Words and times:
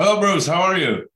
Hello, 0.00 0.18
Bruce. 0.18 0.46
How 0.46 0.62
are 0.62 0.78
you? 0.78 1.10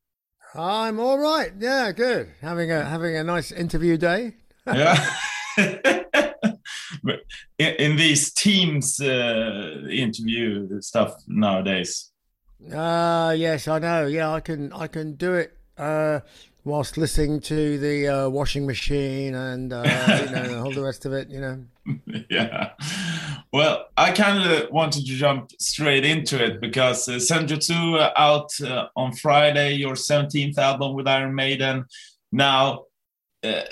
I'm 0.55 1.01
all 1.01 1.19
right. 1.19 1.53
Yeah, 1.59 1.91
good. 1.93 2.29
Having 2.43 2.71
a 2.71 2.85
having 2.85 3.17
a 3.17 3.25
nice 3.25 3.51
interview 3.51 3.97
day. 3.97 4.35
yeah. 4.67 5.11
in, 5.57 7.17
in, 7.59 7.97
these 7.97 8.31
teams 8.35 9.01
uh, 9.01 9.87
interview 9.91 10.83
stuff 10.83 11.15
nowadays. 11.27 12.13
Uh 12.71 13.35
yes, 13.35 13.69
I 13.69 13.79
know. 13.79 14.07
Yeah, 14.07 14.31
I 14.31 14.41
can 14.41 14.71
I 14.75 14.87
can 14.89 15.15
do 15.15 15.33
it 15.33 15.57
uh, 15.79 16.21
whilst 16.65 16.97
listening 16.97 17.41
to 17.41 17.79
the 17.79 18.09
uh, 18.09 18.29
washing 18.29 18.67
machine 18.67 19.35
and 19.35 19.73
uh, 19.73 19.83
you 20.25 20.31
know 20.31 20.65
all 20.65 20.73
the 20.73 20.83
rest 20.83 21.05
of 21.07 21.13
it. 21.13 21.29
You 21.29 21.41
know. 21.41 21.65
yeah. 22.31 22.71
Well, 23.53 23.87
I 23.97 24.11
kind 24.13 24.51
of 24.51 24.71
wanted 24.71 25.07
to 25.07 25.13
jump 25.13 25.51
straight 25.61 26.05
into 26.05 26.43
it 26.43 26.61
because 26.61 27.09
uh, 27.09 27.13
Senjutsu 27.13 28.01
uh, 28.01 28.11
out 28.17 28.51
uh, 28.61 28.89
on 28.97 29.13
Friday, 29.13 29.75
your 29.75 29.95
17th 29.95 30.59
album 30.59 30.95
with 30.95 31.07
Iron 31.07 31.35
Maiden. 31.35 31.85
Now, 32.33 32.87
uh, 33.45 33.63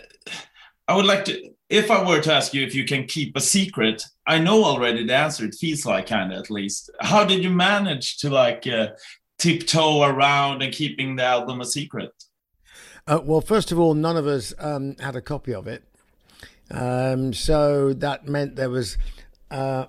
I 0.86 0.94
would 0.94 1.06
like 1.06 1.24
to, 1.24 1.50
if 1.68 1.90
I 1.90 2.06
were 2.06 2.20
to 2.20 2.32
ask 2.32 2.54
you 2.54 2.64
if 2.64 2.74
you 2.74 2.84
can 2.84 3.06
keep 3.06 3.36
a 3.36 3.40
secret, 3.40 4.04
I 4.26 4.38
know 4.38 4.64
already 4.64 5.04
the 5.04 5.16
answer. 5.16 5.44
It 5.44 5.56
feels 5.58 5.86
like 5.86 6.06
kind 6.06 6.32
of 6.32 6.38
at 6.38 6.50
least. 6.50 6.90
How 7.00 7.24
did 7.24 7.42
you 7.42 7.50
manage 7.50 8.18
to 8.18 8.30
like 8.30 8.66
uh, 8.66 8.88
tiptoe 9.38 10.02
around 10.02 10.62
and 10.62 10.72
keeping 10.72 11.16
the 11.16 11.24
album 11.24 11.60
a 11.60 11.64
secret? 11.64 12.12
Uh, 13.06 13.20
well, 13.24 13.40
first 13.40 13.72
of 13.72 13.78
all, 13.78 13.94
none 13.94 14.16
of 14.16 14.26
us 14.26 14.54
um, 14.58 14.96
had 15.00 15.16
a 15.16 15.20
copy 15.20 15.52
of 15.52 15.66
it. 15.66 15.82
Um, 16.70 17.32
so 17.32 17.92
that 17.94 18.28
meant 18.28 18.56
there 18.56 18.70
was 18.70 18.96
uh, 19.50 19.86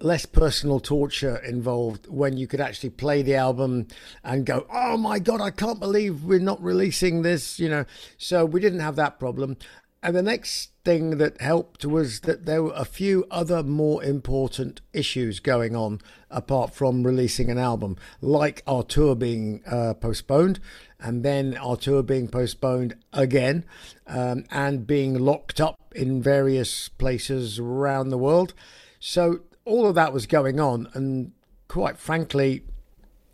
less 0.00 0.26
personal 0.26 0.80
torture 0.80 1.36
involved 1.36 2.08
when 2.08 2.36
you 2.36 2.46
could 2.46 2.60
actually 2.60 2.90
play 2.90 3.22
the 3.22 3.36
album 3.36 3.86
and 4.24 4.44
go, 4.44 4.66
oh 4.72 4.96
my 4.96 5.18
God, 5.18 5.40
I 5.40 5.50
can't 5.50 5.78
believe 5.78 6.24
we're 6.24 6.40
not 6.40 6.62
releasing 6.62 7.22
this, 7.22 7.60
you 7.60 7.68
know. 7.68 7.84
So 8.18 8.44
we 8.44 8.60
didn't 8.60 8.80
have 8.80 8.96
that 8.96 9.20
problem. 9.20 9.56
And 10.02 10.16
the 10.16 10.22
next 10.22 10.70
thing 10.82 11.18
that 11.18 11.42
helped 11.42 11.84
was 11.84 12.20
that 12.20 12.46
there 12.46 12.62
were 12.62 12.72
a 12.74 12.86
few 12.86 13.26
other 13.30 13.62
more 13.62 14.02
important 14.02 14.80
issues 14.94 15.40
going 15.40 15.76
on 15.76 16.00
apart 16.30 16.74
from 16.74 17.02
releasing 17.02 17.50
an 17.50 17.58
album, 17.58 17.96
like 18.22 18.62
our 18.66 18.82
tour 18.82 19.14
being 19.14 19.62
uh, 19.66 19.92
postponed, 19.92 20.58
and 20.98 21.22
then 21.22 21.54
our 21.58 21.76
tour 21.76 22.02
being 22.02 22.28
postponed 22.28 22.94
again, 23.12 23.66
um, 24.06 24.44
and 24.50 24.86
being 24.86 25.18
locked 25.18 25.60
up 25.60 25.76
in 25.94 26.22
various 26.22 26.88
places 26.88 27.58
around 27.58 28.08
the 28.08 28.18
world. 28.18 28.54
So 29.00 29.40
all 29.66 29.86
of 29.86 29.94
that 29.96 30.14
was 30.14 30.26
going 30.26 30.58
on, 30.58 30.88
and 30.94 31.32
quite 31.68 31.98
frankly, 31.98 32.62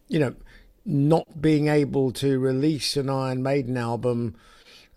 you 0.09 0.19
know, 0.19 0.34
not 0.84 1.41
being 1.41 1.69
able 1.69 2.11
to 2.12 2.41
release 2.41 2.97
an 2.97 3.09
Iron 3.09 3.41
Maiden 3.41 3.77
album. 3.77 4.34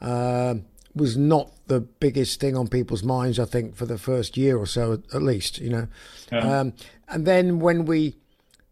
Uh, 0.01 0.55
was 0.99 1.17
not 1.17 1.51
the 1.67 1.79
biggest 1.79 2.39
thing 2.39 2.57
on 2.57 2.67
people's 2.67 3.03
minds, 3.03 3.39
I 3.39 3.45
think, 3.45 3.75
for 3.75 3.85
the 3.85 3.97
first 3.97 4.37
year 4.37 4.57
or 4.57 4.65
so, 4.65 5.01
at 5.13 5.21
least, 5.21 5.59
you 5.59 5.69
know. 5.69 5.87
Yeah. 6.31 6.59
Um, 6.59 6.73
and 7.07 7.25
then 7.25 7.59
when 7.59 7.85
we 7.85 8.15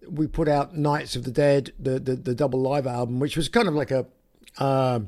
we 0.10 0.28
put 0.28 0.48
out 0.48 0.76
Nights 0.76 1.16
of 1.16 1.24
the 1.24 1.32
Dead, 1.32 1.74
the, 1.78 2.00
the, 2.00 2.16
the 2.16 2.36
double 2.36 2.62
live 2.62 2.88
album, 2.88 3.20
which 3.20 3.36
was 3.36 3.50
kind 3.50 3.68
of 3.68 3.74
like 3.74 3.92
a 3.92 4.06
uh, 4.58 5.00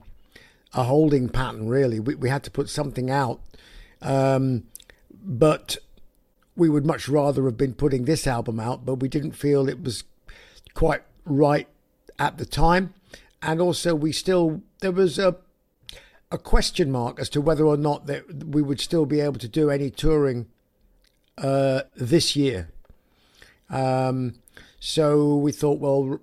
a 0.73 0.83
holding 0.83 1.29
pattern, 1.29 1.67
really. 1.67 1.99
We, 1.99 2.15
we 2.15 2.29
had 2.29 2.43
to 2.43 2.51
put 2.51 2.69
something 2.69 3.09
out, 3.09 3.41
um, 4.01 4.63
but 5.23 5.77
we 6.55 6.69
would 6.69 6.85
much 6.85 7.07
rather 7.07 7.45
have 7.45 7.57
been 7.57 7.73
putting 7.73 8.05
this 8.05 8.27
album 8.27 8.59
out, 8.59 8.85
but 8.85 8.95
we 8.95 9.07
didn't 9.07 9.31
feel 9.31 9.67
it 9.67 9.81
was 9.81 10.03
quite 10.73 11.01
right 11.25 11.67
at 12.17 12.37
the 12.37 12.45
time. 12.45 12.93
And 13.41 13.61
also, 13.61 13.95
we 13.95 14.11
still 14.11 14.61
there 14.81 14.91
was 14.91 15.17
a 15.17 15.37
a 16.31 16.37
question 16.37 16.91
mark 16.91 17.19
as 17.19 17.29
to 17.29 17.41
whether 17.41 17.65
or 17.65 17.77
not 17.77 18.05
that 18.05 18.45
we 18.45 18.61
would 18.61 18.79
still 18.79 19.05
be 19.05 19.19
able 19.19 19.39
to 19.39 19.47
do 19.47 19.69
any 19.69 19.89
touring 19.89 20.47
uh, 21.37 21.81
this 21.95 22.35
year. 22.35 22.69
Um, 23.69 24.35
so 24.79 25.35
we 25.35 25.51
thought, 25.51 25.79
well, 25.79 26.19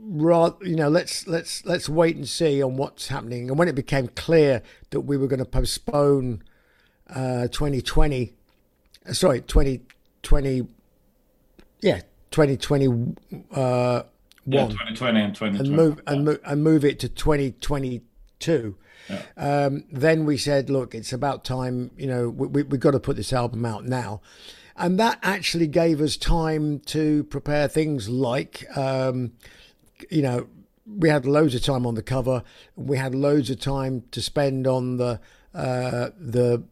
rather, 0.00 0.56
you 0.64 0.76
know, 0.76 0.88
let's 0.88 1.26
let's 1.26 1.64
let's 1.66 1.88
wait 1.88 2.16
and 2.16 2.28
see 2.28 2.62
on 2.62 2.76
what's 2.76 3.08
happening. 3.08 3.48
And 3.48 3.58
when 3.58 3.68
it 3.68 3.74
became 3.74 4.08
clear 4.08 4.62
that 4.90 5.00
we 5.00 5.16
were 5.16 5.26
going 5.26 5.38
to 5.38 5.44
postpone 5.44 6.42
uh, 7.10 7.48
2020, 7.48 8.32
uh, 9.08 9.12
sorry, 9.12 9.40
2020, 9.42 10.66
yeah, 11.80 12.00
2020. 12.30 13.14
Uh, 13.52 14.02
yeah, 14.44 14.66
2020 14.66 15.20
and 15.20 15.34
2020. 15.34 15.68
And 15.68 15.76
move, 15.76 16.00
and, 16.06 16.24
move, 16.24 16.40
and 16.44 16.64
move 16.64 16.84
it 16.84 16.98
to 17.00 17.08
2020 17.08 18.02
two. 18.42 18.76
Yeah. 19.08 19.22
Um, 19.36 19.84
then 19.90 20.26
we 20.26 20.36
said, 20.36 20.68
look, 20.68 20.94
it's 20.94 21.12
about 21.12 21.44
time, 21.44 21.90
you 21.96 22.06
know, 22.06 22.28
we, 22.28 22.48
we, 22.48 22.60
have 22.62 22.80
got 22.80 22.90
to 22.92 23.00
put 23.00 23.16
this 23.16 23.32
album 23.32 23.64
out 23.64 23.84
now. 23.84 24.20
And 24.76 24.98
that 24.98 25.18
actually 25.22 25.66
gave 25.66 26.00
us 26.00 26.16
time 26.16 26.80
to 26.86 27.24
prepare 27.24 27.68
things 27.68 28.08
like, 28.08 28.64
um, 28.76 29.32
you 30.10 30.22
know, 30.22 30.48
we 30.86 31.08
had 31.08 31.26
loads 31.26 31.54
of 31.54 31.62
time 31.62 31.86
on 31.86 31.94
the 31.94 32.02
cover. 32.02 32.42
We 32.76 32.96
had 32.96 33.14
loads 33.14 33.50
of 33.50 33.60
time 33.60 34.04
to 34.10 34.20
spend 34.20 34.66
on 34.66 34.96
the, 34.96 35.20
uh, 35.54 36.10
the, 36.18 36.64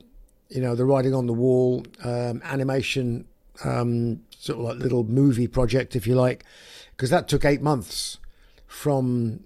you 0.48 0.60
know, 0.60 0.74
the 0.74 0.84
writing 0.84 1.14
on 1.14 1.26
the 1.26 1.32
wall, 1.32 1.84
um, 2.02 2.42
animation, 2.44 3.26
um, 3.64 4.22
sort 4.38 4.58
of 4.58 4.64
like 4.64 4.78
little 4.78 5.04
movie 5.04 5.46
project, 5.46 5.94
if 5.94 6.06
you 6.06 6.14
like, 6.14 6.44
because 6.96 7.10
that 7.10 7.28
took 7.28 7.44
eight 7.44 7.62
months 7.62 8.18
from 8.66 9.40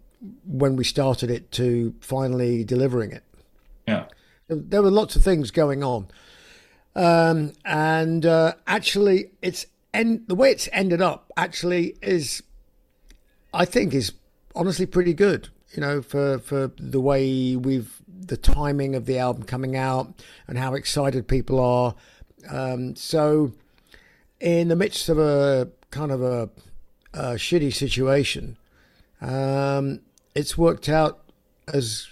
when 0.46 0.76
we 0.76 0.84
started 0.84 1.30
it 1.30 1.50
to 1.52 1.94
finally 2.00 2.64
delivering 2.64 3.12
it. 3.12 3.24
Yeah. 3.86 4.06
There 4.48 4.82
were 4.82 4.90
lots 4.90 5.16
of 5.16 5.24
things 5.24 5.50
going 5.50 5.82
on. 5.82 6.08
Um, 6.96 7.52
and 7.64 8.24
uh, 8.24 8.54
actually, 8.66 9.30
it's 9.42 9.66
and 9.92 10.26
the 10.26 10.34
way 10.34 10.50
it's 10.50 10.68
ended 10.72 11.02
up 11.02 11.32
actually 11.36 11.96
is, 12.02 12.42
I 13.52 13.64
think, 13.64 13.94
is 13.94 14.12
honestly 14.54 14.86
pretty 14.86 15.14
good. 15.14 15.48
You 15.72 15.80
know, 15.80 16.02
for 16.02 16.38
for 16.38 16.70
the 16.78 17.00
way 17.00 17.56
we've 17.56 18.00
the 18.26 18.36
timing 18.36 18.94
of 18.94 19.06
the 19.06 19.18
album 19.18 19.42
coming 19.42 19.76
out 19.76 20.22
and 20.46 20.58
how 20.58 20.74
excited 20.74 21.28
people 21.28 21.60
are. 21.60 21.94
Um, 22.48 22.96
so, 22.96 23.52
in 24.40 24.68
the 24.68 24.76
midst 24.76 25.08
of 25.08 25.18
a 25.18 25.70
kind 25.90 26.10
of 26.10 26.22
a, 26.22 26.50
a 27.12 27.34
shitty 27.34 27.72
situation, 27.72 28.56
um, 29.20 30.00
it's 30.34 30.58
worked 30.58 30.88
out 30.88 31.20
as 31.68 32.08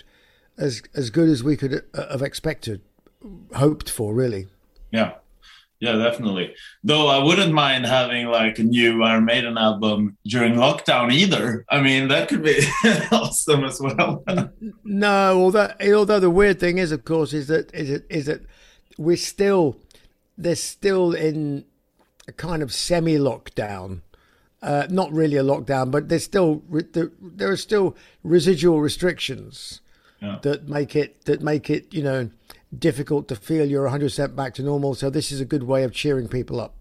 as 0.59 0.83
as 0.95 1.11
good 1.11 1.29
as 1.29 1.43
we 1.43 1.57
could 1.57 1.85
uh, 1.95 2.11
have 2.11 2.23
expected, 2.23 2.81
hoped 3.55 3.91
for, 3.91 4.15
really. 4.15 4.49
Yeah, 4.91 5.15
yeah, 5.83 5.97
definitely. 5.97 6.55
Though 6.85 7.09
I 7.09 7.19
wouldn't 7.19 7.53
mind 7.53 7.87
having 7.87 8.27
like 8.27 8.59
a 8.61 8.63
new 8.63 9.03
Iron 9.03 9.25
Maiden 9.25 9.59
album 9.59 10.17
during 10.25 10.55
lockdown 10.55 11.13
either. 11.13 11.65
I 11.69 11.81
mean, 11.81 12.07
that 12.07 12.29
could 12.29 12.45
be 12.45 12.61
awesome 13.13 13.65
as 13.65 13.81
well. 13.81 14.23
no, 14.85 15.41
although 15.43 15.73
although 15.93 16.21
the 16.21 16.31
weird 16.31 16.61
thing 16.61 16.79
is, 16.79 16.93
of 16.93 17.05
course, 17.05 17.33
is 17.33 17.49
that 17.49 17.75
is 17.75 17.91
it 17.91 18.07
is 18.09 18.27
that 18.27 18.43
we're 18.97 19.17
still 19.17 19.77
they're 20.39 20.55
still 20.55 21.15
in 21.15 21.65
a 22.29 22.33
kind 22.33 22.63
of 22.63 22.73
semi 22.73 23.17
lockdown 23.17 24.03
uh, 24.63 24.87
not 24.91 25.13
really 25.13 25.37
a 25.37 25.43
lockdown, 25.43 25.91
but 25.91 26.09
there's 26.09 26.25
still 26.25 26.63
there, 26.71 27.11
there 27.21 27.51
are 27.51 27.57
still 27.57 27.97
residual 28.23 28.81
restrictions 28.81 29.81
yeah. 30.21 30.39
that 30.43 30.69
make 30.69 30.95
it 30.95 31.25
that 31.25 31.43
make 31.43 31.69
it 31.69 31.93
you 31.93 32.03
know 32.03 32.31
difficult 32.79 33.29
to 33.29 33.37
feel 33.37 33.67
you're 33.67 33.83
100 33.83 34.07
percent 34.07 34.37
back 34.37 34.55
to 34.55 34.63
normal. 34.63 34.95
So 34.95 35.11
this 35.11 35.33
is 35.33 35.41
a 35.41 35.45
good 35.45 35.65
way 35.65 35.83
of 35.83 35.93
cheering 35.93 36.29
people 36.29 36.61
up. 36.61 36.75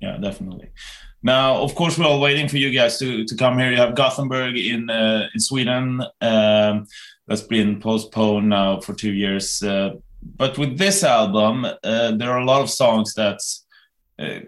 Yeah, 0.00 0.16
definitely. 0.16 0.70
Now, 1.22 1.56
of 1.56 1.74
course, 1.74 1.98
we're 1.98 2.06
all 2.06 2.20
waiting 2.20 2.48
for 2.48 2.56
you 2.56 2.70
guys 2.70 2.98
to, 2.98 3.24
to 3.24 3.34
come 3.36 3.58
here. 3.58 3.70
You 3.70 3.78
have 3.78 3.94
Gothenburg 3.94 4.56
in 4.56 4.88
uh, 4.88 5.28
in 5.34 5.40
Sweden. 5.40 6.02
Um, 6.20 6.86
that's 7.26 7.42
been 7.42 7.80
postponed 7.80 8.48
now 8.48 8.80
for 8.80 8.94
two 8.94 9.12
years. 9.12 9.62
Uh, 9.62 9.94
but 10.22 10.58
with 10.58 10.78
this 10.78 11.02
album, 11.02 11.64
uh, 11.64 12.12
there 12.12 12.30
are 12.30 12.38
a 12.38 12.44
lot 12.44 12.62
of 12.62 12.70
songs 12.70 13.14
that's 13.14 13.66
uh, 14.18 14.40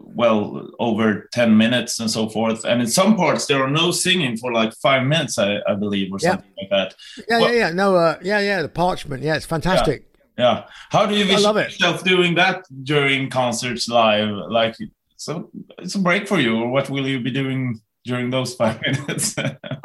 well 0.00 0.68
over 0.78 1.28
10 1.32 1.56
minutes 1.56 2.00
and 2.00 2.10
so 2.10 2.28
forth. 2.28 2.64
And 2.64 2.80
in 2.80 2.86
some 2.86 3.16
parts 3.16 3.46
there 3.46 3.62
are 3.62 3.70
no 3.70 3.90
singing 3.90 4.36
for 4.36 4.52
like 4.52 4.72
five 4.74 5.04
minutes 5.06 5.38
i, 5.38 5.58
I 5.66 5.74
believe 5.74 6.12
or 6.12 6.18
something 6.18 6.50
like 6.58 6.70
that. 6.70 6.94
Yeah 7.28 7.38
well, 7.38 7.52
yeah 7.52 7.58
yeah. 7.58 7.70
No 7.70 7.96
uh, 7.96 8.18
yeah 8.22 8.40
yeah 8.40 8.62
the 8.62 8.68
parchment. 8.68 9.22
Yeah 9.22 9.36
it's 9.36 9.46
fantastic. 9.46 10.06
Yeah, 10.38 10.44
yeah. 10.44 10.64
how 10.90 11.06
do 11.06 11.14
you 11.14 11.24
it. 11.24 11.34
yourself 11.34 12.04
doing 12.04 12.34
that 12.36 12.64
during 12.82 13.30
concerts 13.30 13.88
live? 13.88 14.30
Like 14.48 14.76
so 15.16 15.50
it's 15.78 15.94
a 15.94 15.98
break 15.98 16.28
for 16.28 16.38
you 16.38 16.56
or 16.56 16.68
what 16.68 16.90
will 16.90 17.06
you 17.06 17.20
be 17.20 17.30
doing 17.30 17.80
during 18.06 18.30
those 18.30 18.54
five 18.54 18.80
minutes 18.86 19.34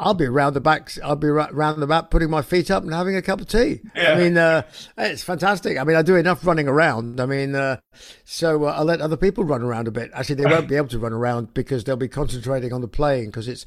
I'll 0.01 0.15
be 0.15 0.25
around 0.25 0.53
the 0.53 0.61
back. 0.61 0.91
I'll 1.03 1.15
be 1.15 1.27
around 1.27 1.79
the 1.79 1.87
back, 1.87 2.09
putting 2.09 2.29
my 2.29 2.41
feet 2.41 2.71
up 2.71 2.83
and 2.83 2.91
having 2.91 3.15
a 3.15 3.21
cup 3.21 3.39
of 3.39 3.47
tea. 3.47 3.81
Yeah. 3.95 4.13
I 4.13 4.17
mean, 4.17 4.35
uh, 4.35 4.63
it's 4.97 5.23
fantastic. 5.23 5.77
I 5.77 5.83
mean, 5.83 5.95
I 5.95 6.01
do 6.01 6.15
enough 6.15 6.43
running 6.43 6.67
around. 6.67 7.19
I 7.19 7.27
mean, 7.27 7.53
uh, 7.53 7.77
so 8.23 8.63
uh, 8.63 8.73
I'll 8.77 8.85
let 8.85 8.99
other 8.99 9.15
people 9.15 9.43
run 9.43 9.61
around 9.61 9.87
a 9.87 9.91
bit. 9.91 10.09
Actually, 10.13 10.35
they 10.35 10.45
won't 10.45 10.67
be 10.67 10.75
able 10.75 10.87
to 10.87 10.97
run 10.97 11.13
around 11.13 11.53
because 11.53 11.83
they'll 11.83 11.97
be 11.97 12.07
concentrating 12.07 12.73
on 12.73 12.81
the 12.81 12.87
playing 12.87 13.27
because 13.27 13.47
it's 13.47 13.63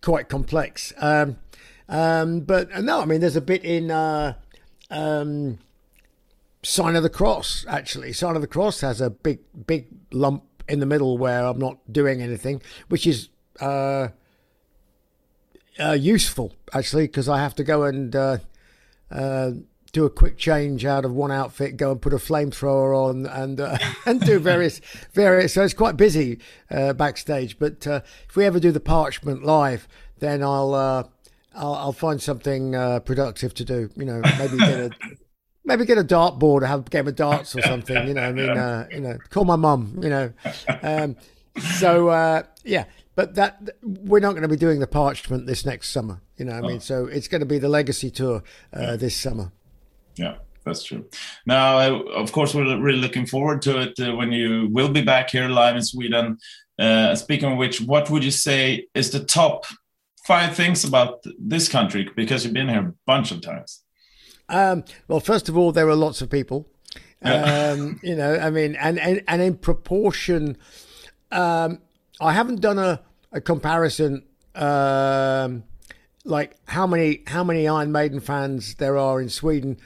quite 0.00 0.30
complex. 0.30 0.94
Um, 0.96 1.36
um, 1.88 2.40
but 2.40 2.72
uh, 2.72 2.80
no, 2.80 3.00
I 3.00 3.04
mean, 3.04 3.20
there's 3.20 3.36
a 3.36 3.42
bit 3.42 3.62
in 3.62 3.90
uh, 3.90 4.34
um, 4.90 5.58
Sign 6.62 6.96
of 6.96 7.02
the 7.02 7.10
Cross. 7.10 7.66
Actually, 7.68 8.14
Sign 8.14 8.36
of 8.36 8.40
the 8.40 8.48
Cross 8.48 8.80
has 8.80 9.02
a 9.02 9.10
big, 9.10 9.40
big 9.66 9.88
lump 10.12 10.44
in 10.66 10.80
the 10.80 10.86
middle 10.86 11.18
where 11.18 11.44
I'm 11.44 11.58
not 11.58 11.92
doing 11.92 12.22
anything, 12.22 12.62
which 12.88 13.06
is 13.06 13.28
uh, 13.60 14.08
uh, 15.78 15.92
useful 15.92 16.52
actually 16.72 17.06
because 17.06 17.28
I 17.28 17.38
have 17.38 17.54
to 17.56 17.64
go 17.64 17.84
and 17.84 18.14
uh, 18.14 18.38
uh, 19.10 19.52
do 19.92 20.04
a 20.04 20.10
quick 20.10 20.36
change 20.36 20.84
out 20.84 21.04
of 21.04 21.12
one 21.12 21.30
outfit, 21.30 21.76
go 21.76 21.92
and 21.92 22.02
put 22.02 22.12
a 22.12 22.16
flamethrower 22.16 22.96
on, 22.96 23.26
and 23.26 23.60
uh, 23.60 23.78
and 24.06 24.20
do 24.20 24.38
various 24.38 24.80
various. 25.12 25.54
So 25.54 25.62
it's 25.62 25.74
quite 25.74 25.96
busy 25.96 26.40
uh, 26.70 26.92
backstage. 26.92 27.58
But 27.58 27.86
uh, 27.86 28.00
if 28.28 28.36
we 28.36 28.44
ever 28.44 28.60
do 28.60 28.72
the 28.72 28.80
parchment 28.80 29.44
live, 29.44 29.88
then 30.18 30.42
I'll 30.42 30.74
I'll, 30.74 31.74
I'll, 31.74 31.92
find 31.92 32.20
something 32.20 32.72
productive 33.04 33.54
to 33.54 33.64
do. 33.64 33.90
You 33.96 34.04
know, 34.04 34.22
maybe 34.38 34.58
get 34.58 34.80
a. 34.80 34.90
Maybe 35.66 35.86
get 35.86 35.96
a 35.96 36.04
dartboard 36.04 36.60
or 36.60 36.66
have 36.66 36.80
a 36.80 36.90
game 36.90 37.08
of 37.08 37.16
darts 37.16 37.56
or 37.56 37.62
something, 37.62 38.06
you 38.06 38.12
know. 38.12 38.20
I 38.20 38.32
mean, 38.32 38.86
you 38.90 39.00
know, 39.00 39.16
call 39.30 39.46
my 39.46 39.56
mum, 39.56 39.98
you 40.02 40.10
know. 40.10 40.30
Um, 40.82 41.16
so 41.78 42.44
yeah, 42.64 42.84
but 43.14 43.34
that 43.34 43.70
we're 43.82 44.20
not 44.20 44.32
going 44.32 44.42
to 44.42 44.48
be 44.48 44.56
doing 44.56 44.80
the 44.80 44.86
parchment 44.86 45.46
this 45.46 45.64
next 45.64 45.90
summer. 45.90 46.20
You 46.36 46.46
know, 46.46 46.52
I 46.52 46.60
mean, 46.60 46.76
oh. 46.76 46.80
so 46.80 47.06
it's 47.06 47.28
going 47.28 47.40
to 47.40 47.46
be 47.46 47.58
the 47.58 47.68
legacy 47.68 48.10
tour 48.10 48.42
uh, 48.76 48.80
yeah. 48.80 48.96
this 48.96 49.16
summer. 49.16 49.52
Yeah, 50.16 50.36
that's 50.64 50.82
true. 50.82 51.06
Now, 51.46 52.02
of 52.02 52.32
course, 52.32 52.54
we're 52.54 52.78
really 52.78 52.98
looking 52.98 53.26
forward 53.26 53.62
to 53.62 53.80
it 53.80 54.00
uh, 54.00 54.14
when 54.14 54.32
you 54.32 54.68
will 54.72 54.88
be 54.88 55.02
back 55.02 55.30
here 55.30 55.48
live 55.48 55.76
in 55.76 55.82
Sweden. 55.82 56.38
Uh, 56.78 57.14
speaking 57.14 57.52
of 57.52 57.58
which, 57.58 57.80
what 57.80 58.10
would 58.10 58.24
you 58.24 58.30
say 58.30 58.86
is 58.94 59.10
the 59.10 59.24
top 59.24 59.66
five 60.26 60.56
things 60.56 60.84
about 60.84 61.24
this 61.38 61.68
country? 61.68 62.08
Because 62.16 62.44
you've 62.44 62.54
been 62.54 62.68
here 62.68 62.88
a 62.88 62.94
bunch 63.06 63.30
of 63.30 63.42
times. 63.42 63.82
Um, 64.48 64.84
well, 65.08 65.20
first 65.20 65.48
of 65.48 65.56
all, 65.56 65.72
there 65.72 65.88
are 65.88 65.94
lots 65.94 66.20
of 66.20 66.30
people. 66.30 66.68
Yeah. 67.24 67.72
Um, 67.72 68.00
you 68.02 68.14
know, 68.14 68.36
I 68.36 68.50
mean, 68.50 68.74
and 68.76 68.98
and, 68.98 69.22
and 69.28 69.40
in 69.40 69.56
proportion. 69.56 70.58
Um, 71.30 71.78
I 72.20 72.32
haven't 72.32 72.60
done 72.60 72.78
a, 72.78 73.00
a 73.32 73.40
comparison 73.40 74.24
um, 74.54 75.64
like 76.24 76.56
how 76.66 76.86
many 76.86 77.22
how 77.26 77.44
many 77.44 77.68
Iron 77.68 77.92
Maiden 77.92 78.20
fans 78.20 78.76
there 78.76 78.96
are 78.96 79.20
in 79.20 79.28
Sweden 79.28 79.78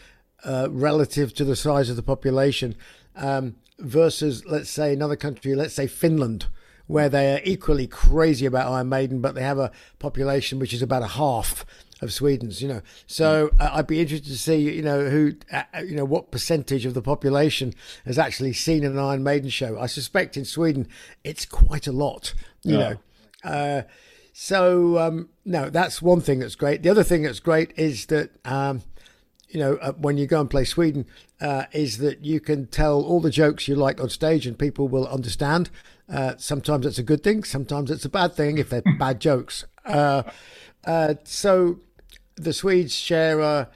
uh, 0.44 0.68
relative 0.70 1.34
to 1.34 1.44
the 1.44 1.56
size 1.56 1.90
of 1.90 1.96
the 1.96 2.02
population 2.02 2.76
um, 3.16 3.56
versus 3.78 4.44
let's 4.46 4.70
say 4.70 4.92
another 4.92 5.16
country, 5.16 5.54
let's 5.54 5.74
say 5.74 5.86
Finland, 5.86 6.46
where 6.86 7.08
they 7.08 7.34
are 7.34 7.40
equally 7.44 7.86
crazy 7.86 8.46
about 8.46 8.70
Iron 8.70 8.88
Maiden, 8.88 9.20
but 9.20 9.34
they 9.34 9.42
have 9.42 9.58
a 9.58 9.72
population 9.98 10.58
which 10.58 10.72
is 10.72 10.82
about 10.82 11.02
a 11.02 11.08
half 11.08 11.66
of 12.00 12.12
Sweden's, 12.12 12.62
you 12.62 12.68
know. 12.68 12.82
So 13.06 13.50
uh, 13.58 13.70
I'd 13.72 13.86
be 13.86 14.00
interested 14.00 14.30
to 14.30 14.38
see, 14.38 14.56
you 14.56 14.82
know, 14.82 15.08
who, 15.08 15.32
uh, 15.52 15.62
uh, 15.74 15.80
you 15.80 15.96
know, 15.96 16.04
what 16.04 16.30
percentage 16.30 16.86
of 16.86 16.94
the 16.94 17.02
population 17.02 17.74
has 18.04 18.18
actually 18.18 18.52
seen 18.52 18.84
an 18.84 18.98
Iron 18.98 19.22
Maiden 19.22 19.50
show. 19.50 19.78
I 19.78 19.86
suspect 19.86 20.36
in 20.36 20.44
Sweden 20.44 20.88
it's 21.24 21.44
quite 21.44 21.86
a 21.86 21.92
lot, 21.92 22.34
you 22.62 22.78
yeah. 22.78 22.94
know. 23.44 23.50
Uh, 23.50 23.82
so 24.32 24.98
um, 24.98 25.28
no, 25.44 25.70
that's 25.70 26.00
one 26.00 26.20
thing 26.20 26.38
that's 26.38 26.54
great. 26.54 26.82
The 26.82 26.90
other 26.90 27.04
thing 27.04 27.22
that's 27.22 27.40
great 27.40 27.72
is 27.76 28.06
that. 28.06 28.30
Um, 28.46 28.82
you 29.50 29.58
know, 29.58 29.76
uh, 29.76 29.92
when 29.92 30.18
you 30.18 30.26
go 30.26 30.42
and 30.42 30.50
play 30.50 30.66
Sweden, 30.66 31.06
uh, 31.40 31.64
is 31.72 31.96
that 31.96 32.22
you 32.22 32.38
can 32.38 32.66
tell 32.66 33.00
all 33.00 33.18
the 33.18 33.30
jokes 33.30 33.66
you 33.66 33.74
like 33.76 33.98
on 33.98 34.10
stage 34.10 34.46
and 34.46 34.58
people 34.58 34.88
will 34.88 35.08
understand. 35.08 35.70
sometimes 36.36 36.84
it's 36.84 36.98
a 36.98 37.02
good 37.02 37.24
thing, 37.24 37.42
sometimes 37.44 37.90
it's 37.90 38.04
a 38.04 38.10
bad 38.10 38.34
thing 38.34 38.58
if 38.58 38.68
they're 38.68 38.82
bad 38.98 39.22
jokes. 39.22 39.64
so 41.24 41.80
the 42.38 42.52
Swedes 42.52 42.94
share 42.94 43.40
a, 43.40 43.68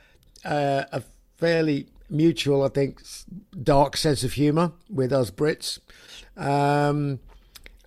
a, 0.44 0.86
a 0.92 1.02
fairly 1.36 1.86
mutual, 2.08 2.62
I 2.62 2.68
think, 2.68 3.02
dark 3.62 3.96
sense 3.96 4.22
of 4.22 4.34
humour 4.34 4.72
with 4.88 5.12
us 5.12 5.30
Brits. 5.30 5.78
Um, 6.36 7.20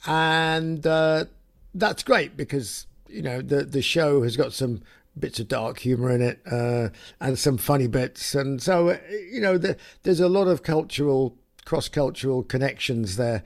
and 0.05 0.85
uh, 0.85 1.25
that's 1.73 2.03
great 2.03 2.35
because, 2.35 2.87
you 3.07 3.21
know, 3.21 3.41
the, 3.41 3.63
the 3.63 3.81
show 3.81 4.23
has 4.23 4.35
got 4.35 4.53
some 4.53 4.81
bits 5.17 5.39
of 5.39 5.47
dark 5.47 5.79
humour 5.79 6.11
in 6.11 6.21
it 6.21 6.41
uh, 6.51 6.89
and 7.21 7.39
some 7.39 7.57
funny 7.57 7.87
bits. 7.87 8.35
And 8.35 8.61
so, 8.61 8.89
uh, 8.89 8.97
you 9.31 9.41
know, 9.41 9.57
the, 9.57 9.77
there's 10.03 10.19
a 10.19 10.27
lot 10.27 10.47
of 10.47 10.63
cultural, 10.63 11.37
cross 11.63 11.87
cultural 11.87 12.43
connections 12.43 13.15
there, 13.15 13.43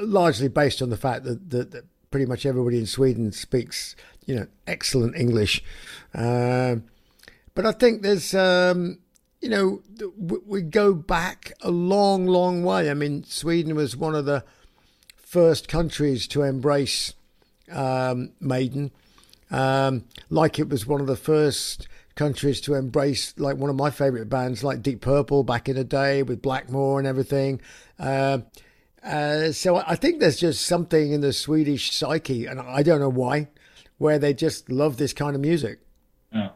largely 0.00 0.48
based 0.48 0.82
on 0.82 0.90
the 0.90 0.96
fact 0.96 1.24
that, 1.24 1.50
that, 1.50 1.70
that 1.70 1.84
pretty 2.12 2.26
much 2.26 2.46
everybody 2.46 2.78
in 2.78 2.86
Sweden 2.86 3.32
speaks 3.32 3.96
you 4.26 4.34
know, 4.34 4.46
excellent 4.66 5.16
English. 5.16 5.62
Uh, 6.14 6.76
but 7.54 7.66
I 7.66 7.72
think 7.72 8.02
there's, 8.02 8.34
um, 8.34 8.98
you 9.40 9.48
know, 9.48 9.82
we 10.18 10.62
go 10.62 10.94
back 10.94 11.52
a 11.62 11.70
long, 11.70 12.26
long 12.26 12.62
way. 12.62 12.90
I 12.90 12.94
mean, 12.94 13.24
Sweden 13.24 13.74
was 13.74 13.96
one 13.96 14.14
of 14.14 14.24
the 14.24 14.44
first 15.16 15.68
countries 15.68 16.26
to 16.28 16.42
embrace 16.42 17.14
um, 17.70 18.32
Maiden, 18.40 18.90
um, 19.50 20.04
like 20.30 20.58
it 20.58 20.68
was 20.68 20.86
one 20.86 21.00
of 21.00 21.06
the 21.06 21.16
first 21.16 21.88
countries 22.14 22.60
to 22.60 22.74
embrace 22.74 23.34
like 23.38 23.56
one 23.56 23.70
of 23.70 23.76
my 23.76 23.90
favorite 23.90 24.28
bands 24.28 24.62
like 24.62 24.82
Deep 24.82 25.00
Purple 25.00 25.42
back 25.42 25.68
in 25.68 25.76
the 25.76 25.84
day 25.84 26.22
with 26.22 26.42
Blackmore 26.42 26.98
and 26.98 27.08
everything. 27.08 27.60
Uh, 27.98 28.38
uh, 29.04 29.52
so 29.52 29.76
I 29.76 29.96
think 29.96 30.20
there's 30.20 30.38
just 30.38 30.66
something 30.66 31.12
in 31.12 31.20
the 31.20 31.32
Swedish 31.32 31.92
psyche, 31.92 32.46
and 32.46 32.60
I 32.60 32.82
don't 32.82 33.00
know 33.00 33.08
why 33.08 33.48
where 33.98 34.18
they 34.18 34.34
just 34.34 34.70
love 34.70 34.96
this 34.96 35.12
kind 35.12 35.34
of 35.36 35.40
music. 35.40 35.78
Yeah, 36.32 36.50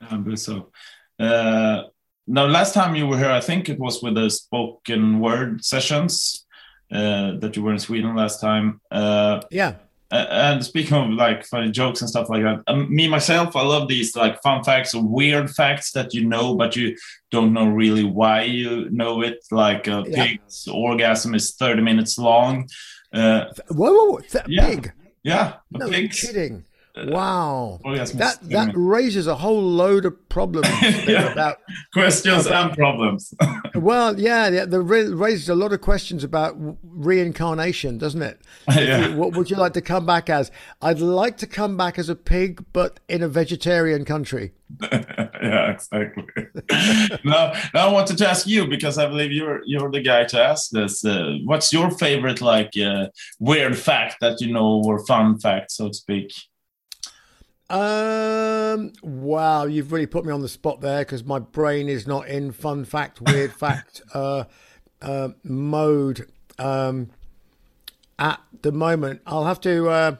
I 0.00 0.16
believe 0.16 0.40
so. 0.40 0.70
Uh, 1.18 1.84
now, 2.26 2.46
last 2.46 2.74
time 2.74 2.94
you 2.94 3.06
were 3.06 3.18
here, 3.18 3.30
I 3.30 3.40
think 3.40 3.68
it 3.68 3.78
was 3.78 4.02
with 4.02 4.14
the 4.14 4.28
spoken 4.28 5.20
word 5.20 5.64
sessions 5.64 6.44
uh, 6.92 7.32
that 7.38 7.56
you 7.56 7.62
were 7.62 7.72
in 7.72 7.78
Sweden 7.78 8.16
last 8.16 8.40
time. 8.40 8.80
Uh, 8.90 9.40
yeah. 9.50 9.74
And 10.10 10.64
speaking 10.64 10.96
of 10.96 11.10
like 11.10 11.44
funny 11.44 11.70
jokes 11.70 12.00
and 12.00 12.08
stuff 12.08 12.30
like 12.30 12.42
that, 12.42 12.62
um, 12.66 12.92
me 12.94 13.08
myself, 13.08 13.54
I 13.54 13.62
love 13.62 13.88
these 13.88 14.16
like 14.16 14.40
fun 14.42 14.64
facts 14.64 14.94
or 14.94 15.02
weird 15.04 15.50
facts 15.50 15.92
that 15.92 16.14
you 16.14 16.24
know, 16.24 16.54
but 16.54 16.76
you 16.76 16.96
don't 17.30 17.52
know 17.52 17.66
really 17.66 18.04
why 18.04 18.42
you 18.42 18.88
know 18.90 19.20
it. 19.20 19.44
Like 19.50 19.86
a 19.86 20.04
yeah. 20.06 20.24
pig's 20.24 20.66
orgasm 20.66 21.34
is 21.34 21.54
thirty 21.54 21.82
minutes 21.82 22.16
long. 22.18 22.68
Uh, 23.12 23.46
whoa, 23.70 23.92
whoa, 23.92 24.10
whoa. 24.12 24.20
yeah. 24.46 24.66
pig? 24.66 24.92
Yeah, 25.22 25.54
no 25.70 25.88
pig's, 25.90 26.22
kidding. 26.22 26.64
Wow. 27.06 27.80
Oh, 27.84 27.94
that 27.96 28.38
that 28.42 28.72
raises 28.74 29.26
a 29.26 29.36
whole 29.36 29.62
load 29.62 30.04
of 30.04 30.28
problems 30.28 30.68
yeah. 30.82 31.32
about 31.32 31.58
questions 31.92 32.46
about, 32.46 32.68
and 32.68 32.76
problems. 32.76 33.34
well, 33.74 34.18
yeah, 34.18 34.48
yeah, 34.48 34.64
the 34.64 34.80
raises 34.80 35.48
a 35.48 35.54
lot 35.54 35.72
of 35.72 35.80
questions 35.80 36.24
about 36.24 36.56
reincarnation, 36.82 37.98
doesn't 37.98 38.22
it? 38.22 38.40
yeah. 38.74 39.14
What 39.14 39.36
would 39.36 39.50
you 39.50 39.56
like 39.56 39.74
to 39.74 39.80
come 39.80 40.06
back 40.06 40.30
as? 40.30 40.50
I'd 40.82 41.00
like 41.00 41.36
to 41.38 41.46
come 41.46 41.76
back 41.76 41.98
as 41.98 42.08
a 42.08 42.16
pig, 42.16 42.64
but 42.72 43.00
in 43.08 43.22
a 43.22 43.28
vegetarian 43.28 44.04
country. 44.04 44.52
yeah, 44.82 45.70
exactly. 45.70 46.24
now, 47.24 47.52
now 47.72 47.88
I 47.88 47.92
wanted 47.92 48.18
to 48.18 48.28
ask 48.28 48.46
you 48.46 48.66
because 48.66 48.98
I 48.98 49.06
believe 49.06 49.32
you're 49.32 49.62
you're 49.64 49.90
the 49.90 50.02
guy 50.02 50.24
to 50.24 50.42
ask 50.42 50.70
this. 50.70 51.04
Uh, 51.04 51.38
what's 51.44 51.72
your 51.72 51.90
favorite 51.90 52.40
like 52.40 52.72
uh, 52.76 53.06
weird 53.38 53.78
fact 53.78 54.16
that 54.20 54.40
you 54.40 54.52
know 54.52 54.82
or 54.84 55.04
fun 55.06 55.38
fact, 55.38 55.72
so 55.72 55.88
to 55.88 55.94
speak? 55.94 56.32
Um. 57.70 58.92
Wow, 59.02 59.64
you've 59.64 59.92
really 59.92 60.06
put 60.06 60.24
me 60.24 60.32
on 60.32 60.40
the 60.40 60.48
spot 60.48 60.80
there 60.80 61.00
because 61.00 61.24
my 61.24 61.38
brain 61.38 61.88
is 61.88 62.06
not 62.06 62.28
in 62.28 62.52
fun 62.52 62.84
fact, 62.84 63.20
weird 63.20 63.52
fact, 63.58 64.02
uh, 64.14 64.44
uh, 65.02 65.30
mode. 65.44 66.30
Um, 66.58 67.10
at 68.18 68.40
the 68.62 68.72
moment, 68.72 69.20
I'll 69.26 69.44
have 69.44 69.60
to. 69.62 69.88
Uh, 69.88 70.16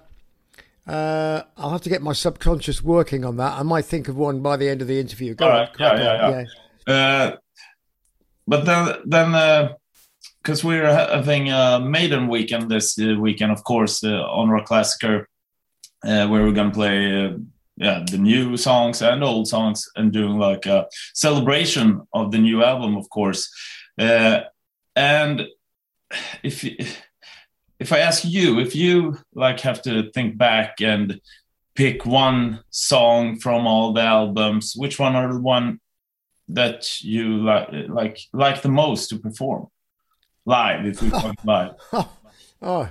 uh, 0.86 1.42
I'll 1.56 1.70
have 1.70 1.82
to 1.82 1.90
get 1.90 2.00
my 2.00 2.14
subconscious 2.14 2.82
working 2.82 3.24
on 3.24 3.36
that. 3.36 3.58
I 3.58 3.62
might 3.62 3.84
think 3.84 4.08
of 4.08 4.16
one 4.16 4.40
by 4.40 4.56
the 4.56 4.68
end 4.68 4.80
of 4.80 4.88
the 4.88 4.98
interview. 4.98 5.34
Go 5.34 5.44
All 5.44 5.50
right. 5.50 5.68
yeah, 5.78 5.96
yeah, 5.96 6.30
yeah, 6.30 6.44
yeah. 6.86 6.94
Uh, 6.94 7.36
but 8.46 8.64
then, 8.64 8.96
then, 9.04 9.34
uh 9.34 9.74
because 10.42 10.64
uh, 10.64 10.68
we're 10.68 10.90
having 10.90 11.50
a 11.50 11.80
Maiden 11.80 12.26
weekend 12.28 12.70
this 12.70 12.98
uh, 12.98 13.14
weekend, 13.18 13.52
of 13.52 13.64
course, 13.64 14.02
uh, 14.02 14.22
on 14.22 14.48
Rockklassiker 14.48 15.26
uh, 16.04 16.26
where 16.28 16.42
we're 16.42 16.52
gonna 16.52 16.70
play 16.70 17.26
uh, 17.26 17.36
yeah 17.76 18.04
the 18.10 18.18
new 18.18 18.56
songs 18.56 19.02
and 19.02 19.22
old 19.22 19.48
songs 19.48 19.88
and 19.96 20.12
doing 20.12 20.38
like 20.38 20.66
a 20.66 20.86
celebration 21.14 22.02
of 22.12 22.30
the 22.32 22.38
new 22.38 22.62
album, 22.62 22.96
of 22.96 23.08
course. 23.10 23.50
Uh, 23.98 24.40
and 24.96 25.46
if 26.42 26.64
if 27.78 27.92
I 27.92 27.98
ask 27.98 28.24
you, 28.24 28.58
if 28.58 28.74
you 28.74 29.18
like 29.34 29.60
have 29.60 29.82
to 29.82 30.10
think 30.12 30.36
back 30.36 30.80
and 30.80 31.20
pick 31.74 32.04
one 32.04 32.60
song 32.70 33.38
from 33.38 33.66
all 33.66 33.92
the 33.92 34.02
albums, 34.02 34.74
which 34.76 34.98
one 34.98 35.14
are 35.14 35.32
the 35.32 35.40
one 35.40 35.80
that 36.48 37.02
you 37.04 37.38
like 37.38 37.68
like 37.88 38.18
like 38.32 38.62
the 38.62 38.68
most 38.68 39.10
to 39.10 39.18
perform 39.18 39.68
live? 40.44 40.86
If 40.86 41.02
we 41.02 41.10
talk 41.22 41.36
live. 41.44 41.74
oh, 42.62 42.90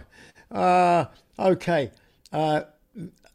uh, 0.51 1.05
okay. 1.37 1.91
Uh, 2.31 2.61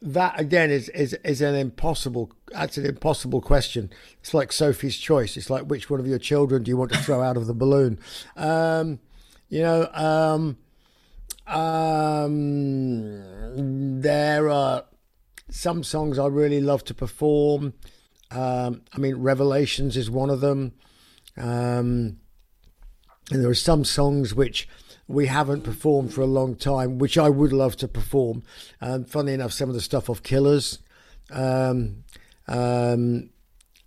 that 0.02 0.38
again 0.38 0.71
is, 0.71 0.88
is 0.90 1.14
is 1.25 1.40
an 1.40 1.54
impossible 1.54 2.32
that's 2.50 2.76
an 2.76 2.85
impossible 2.85 3.40
question. 3.40 3.90
It's 4.21 4.35
like 4.35 4.52
sophie's 4.52 4.99
choice. 4.99 5.37
It's 5.37 5.49
like 5.49 5.62
which 5.64 5.88
one 5.88 6.00
of 6.00 6.06
your 6.06 6.18
children 6.18 6.64
do 6.64 6.71
you 6.71 6.76
want 6.76 6.92
to 6.92 6.99
throw 6.99 7.23
out 7.23 7.37
of 7.37 7.47
the 7.47 7.54
balloon? 7.54 8.00
Um, 8.37 8.99
you 9.49 9.62
know 9.62 9.88
um, 9.94 10.59
um, 11.47 13.23
there 14.00 14.50
are 14.50 14.85
some 15.50 15.85
songs 15.85 16.18
i 16.18 16.26
really 16.26 16.61
love 16.61 16.82
to 16.85 16.94
perform. 16.94 17.75
Um, 18.30 18.82
i 18.92 18.99
mean 18.99 19.16
revelations 19.16 19.97
is 19.97 20.11
one 20.11 20.30
of 20.30 20.40
them. 20.40 20.73
Um, 21.37 22.18
and 23.30 23.42
there 23.42 23.50
are 23.50 23.54
some 23.54 23.85
songs 23.85 24.35
which 24.35 24.68
we 25.12 25.26
haven't 25.26 25.62
performed 25.62 26.12
for 26.12 26.23
a 26.23 26.26
long 26.26 26.57
time, 26.57 26.99
which 26.99 27.19
I 27.19 27.28
would 27.28 27.52
love 27.52 27.76
to 27.76 27.88
perform. 27.88 28.42
Um, 28.81 29.04
funny 29.04 29.33
enough, 29.33 29.52
some 29.52 29.69
of 29.69 29.75
the 29.75 29.81
stuff 29.81 30.09
of 30.09 30.23
Killers, 30.23 30.78
um, 31.31 32.04
um, 32.49 33.31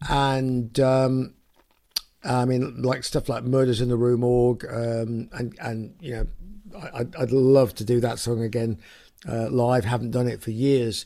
and 0.07 0.79
um, 0.79 1.33
I 2.23 2.45
mean, 2.45 2.81
like 2.81 3.03
stuff 3.03 3.27
like 3.27 3.43
Murders 3.43 3.81
in 3.81 3.89
the 3.89 3.97
Rue 3.97 4.17
Morgue, 4.17 4.65
um, 4.65 5.29
and 5.33 5.57
and 5.59 5.95
you 5.99 6.11
know, 6.11 6.27
I, 6.93 7.05
I'd 7.19 7.31
love 7.31 7.73
to 7.75 7.83
do 7.83 7.99
that 8.01 8.19
song 8.19 8.43
again 8.43 8.79
uh, 9.27 9.49
live. 9.49 9.85
Haven't 9.85 10.11
done 10.11 10.27
it 10.27 10.41
for 10.41 10.51
years, 10.51 11.05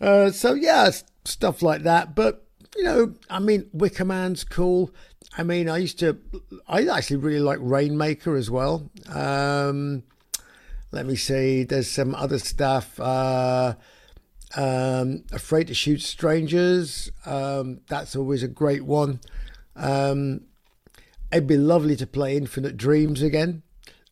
uh, 0.00 0.30
so 0.32 0.54
yeah, 0.54 0.90
stuff 1.24 1.62
like 1.62 1.82
that. 1.84 2.16
But 2.16 2.44
you 2.76 2.82
know, 2.82 3.14
I 3.30 3.38
mean, 3.38 3.68
Wicker 3.72 4.04
Man's 4.04 4.42
cool. 4.42 4.90
I 5.36 5.42
mean, 5.42 5.68
I 5.68 5.78
used 5.78 5.98
to, 5.98 6.18
I 6.68 6.86
actually 6.86 7.16
really 7.16 7.40
like 7.40 7.58
Rainmaker 7.60 8.36
as 8.36 8.50
well. 8.50 8.90
Um, 9.08 10.04
let 10.92 11.06
me 11.06 11.16
see, 11.16 11.64
there's 11.64 11.90
some 11.90 12.14
other 12.14 12.38
stuff. 12.38 13.00
Uh, 13.00 13.74
um, 14.56 15.24
Afraid 15.32 15.66
to 15.68 15.74
Shoot 15.74 16.02
Strangers, 16.02 17.10
um, 17.26 17.80
that's 17.88 18.14
always 18.14 18.44
a 18.44 18.48
great 18.48 18.84
one. 18.84 19.20
Um, 19.74 20.42
it'd 21.32 21.48
be 21.48 21.56
lovely 21.56 21.96
to 21.96 22.06
play 22.06 22.36
Infinite 22.36 22.76
Dreams 22.76 23.22
again. 23.22 23.62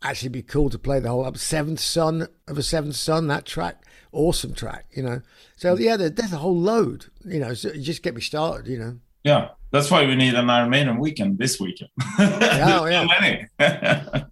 Actually, 0.03 0.31
be 0.31 0.43
cool 0.43 0.69
to 0.71 0.79
play 0.79 0.99
the 0.99 1.09
whole 1.09 1.25
up 1.25 1.37
Seventh 1.37 1.79
Son 1.79 2.27
of 2.49 2.59
a 2.59 2.63
Seventh 2.65 2.97
Son. 2.97 3.29
That 3.29 3.47
track, 3.47 3.85
awesome 4.11 4.53
track, 4.53 4.87
you 4.91 5.05
know. 5.05 5.23
So 5.55 5.77
yeah, 5.77 5.97
there's 5.97 6.33
a 6.33 6.39
whole 6.39 6.59
load, 6.59 7.07
you 7.25 7.39
know. 7.39 7.55
So 7.55 7.73
just 7.75 8.03
get 8.03 8.17
me 8.17 8.21
started, 8.21 8.67
you 8.67 8.79
know. 8.81 8.99
Yeah, 9.23 9.51
that's 9.73 9.91
why 9.91 10.07
we 10.07 10.15
need 10.15 10.35
an 10.35 10.51
Iron 10.51 10.71
Maiden 10.71 10.99
weekend 10.99 11.39
this 11.39 11.59
weekend. 11.59 11.91
Oh, 12.19 12.85
yeah. 12.87 14.25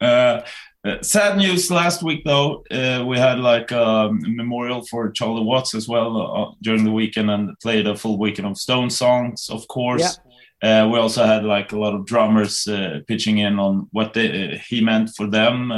uh, 0.00 0.42
sad 1.00 1.38
news 1.38 1.70
last 1.70 2.02
week 2.02 2.22
though. 2.24 2.62
Uh, 2.70 3.02
we 3.06 3.18
had 3.18 3.38
like 3.38 3.70
a 3.70 4.10
memorial 4.12 4.84
for 4.86 5.10
Charlie 5.10 5.42
Watts 5.42 5.74
as 5.74 5.88
well 5.88 6.20
uh, 6.20 6.54
during 6.62 6.84
the 6.84 6.92
weekend 6.92 7.30
and 7.30 7.58
played 7.60 7.86
a 7.86 7.96
full 7.96 8.18
weekend 8.18 8.46
of 8.46 8.58
Stone 8.58 8.90
songs, 8.90 9.48
of 9.48 9.66
course. 9.68 10.18
Yeah. 10.62 10.82
Uh, 10.84 10.88
we 10.88 10.98
also 10.98 11.24
had 11.24 11.44
like 11.44 11.72
a 11.72 11.78
lot 11.78 11.94
of 11.94 12.06
drummers 12.06 12.68
uh, 12.68 13.00
pitching 13.06 13.38
in 13.38 13.58
on 13.58 13.88
what 13.92 14.12
they, 14.12 14.54
uh, 14.54 14.58
he 14.68 14.82
meant 14.82 15.10
for 15.16 15.26
them. 15.26 15.72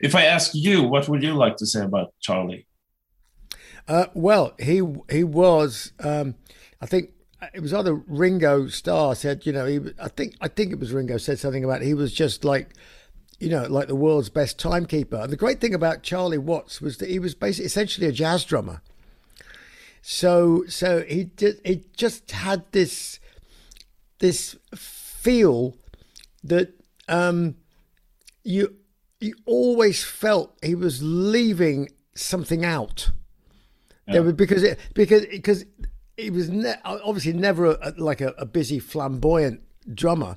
if 0.00 0.14
I 0.16 0.24
ask 0.24 0.50
you, 0.54 0.82
what 0.82 1.08
would 1.08 1.22
you 1.22 1.34
like 1.34 1.56
to 1.58 1.66
say 1.66 1.84
about 1.84 2.12
Charlie? 2.20 2.66
well, 4.14 4.54
he 4.58 4.82
he 5.10 5.24
was. 5.24 5.92
Um, 6.00 6.36
I 6.80 6.86
think 6.86 7.10
it 7.54 7.60
was 7.60 7.74
either 7.74 7.94
Ringo 7.94 8.68
Starr 8.68 9.14
said, 9.14 9.46
you 9.46 9.52
know, 9.52 9.66
he, 9.66 9.80
I 10.00 10.08
think 10.08 10.36
I 10.40 10.48
think 10.48 10.72
it 10.72 10.78
was 10.78 10.92
Ringo 10.92 11.16
said 11.16 11.38
something 11.38 11.64
about 11.64 11.82
he 11.82 11.94
was 11.94 12.12
just 12.12 12.44
like, 12.44 12.74
you 13.40 13.48
know, 13.48 13.64
like 13.64 13.88
the 13.88 13.96
world's 13.96 14.28
best 14.28 14.58
timekeeper. 14.58 15.16
And 15.16 15.32
the 15.32 15.36
great 15.36 15.60
thing 15.60 15.74
about 15.74 16.02
Charlie 16.02 16.38
Watts 16.38 16.80
was 16.80 16.98
that 16.98 17.08
he 17.08 17.18
was 17.18 17.34
basically 17.34 17.66
essentially 17.66 18.06
a 18.06 18.12
jazz 18.12 18.44
drummer. 18.44 18.82
So 20.02 20.64
so 20.68 21.02
he 21.02 21.24
did 21.24 21.60
he 21.64 21.84
just 21.96 22.30
had 22.30 22.64
this 22.72 23.18
this 24.18 24.56
feel 24.74 25.76
that 26.44 26.74
um, 27.08 27.56
you 28.44 28.76
you 29.20 29.34
always 29.46 30.02
felt 30.02 30.56
he 30.62 30.74
was 30.74 31.02
leaving 31.02 31.88
something 32.14 32.64
out. 32.64 33.10
Yeah. 34.06 34.14
There 34.14 34.22
was, 34.24 34.32
because 34.34 34.62
it, 34.62 34.78
because 34.94 35.26
because 35.26 35.64
he 36.16 36.30
was 36.30 36.50
ne- 36.50 36.80
obviously 36.84 37.32
never 37.32 37.66
a, 37.66 37.94
like 37.96 38.20
a, 38.20 38.34
a 38.38 38.46
busy, 38.46 38.78
flamboyant 38.78 39.60
drummer, 39.92 40.36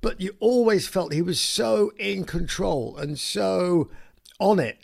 but 0.00 0.20
you 0.20 0.36
always 0.40 0.86
felt 0.86 1.12
he 1.12 1.22
was 1.22 1.40
so 1.40 1.92
in 1.98 2.24
control 2.24 2.96
and 2.96 3.18
so 3.18 3.90
on 4.38 4.58
it 4.58 4.78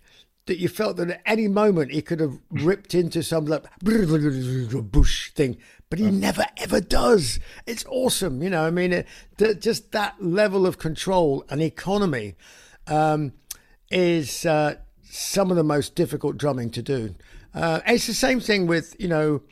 that 0.47 0.59
you 0.59 0.69
felt 0.69 0.97
that 0.97 1.11
at 1.11 1.23
any 1.27 1.49
moment 1.49 1.91
he 1.91 2.01
could 2.01 2.21
have 2.21 2.39
ripped 2.51 2.95
into 2.95 3.23
some 3.23 3.47
like 3.47 3.65
bush 3.81 5.31
thing, 5.33 5.57
but 5.91 5.99
he 5.99 6.11
never 6.11 6.47
ever 6.57 6.81
does. 6.81 7.41
It's 7.67 7.85
awesome, 7.89 8.43
you 8.43 8.51
know. 8.51 8.65
I 8.65 8.71
mean, 8.71 8.93
it, 8.93 9.07
just 9.61 9.93
that 9.93 10.23
level 10.23 10.67
of 10.67 10.79
control 10.79 11.45
and 11.51 11.61
economy 11.61 12.37
um, 12.87 13.33
is 13.91 14.47
uh, 14.47 14.77
some 15.03 15.51
of 15.51 15.57
the 15.57 15.65
most 15.65 15.95
difficult 15.95 16.37
drumming 16.37 16.71
to 16.71 16.83
do. 16.83 17.15
Uh, 17.53 17.81
it's 17.87 18.07
the 18.07 18.15
same 18.15 18.39
thing 18.39 18.67
with 18.67 18.95
you 18.99 19.09
know 19.09 19.43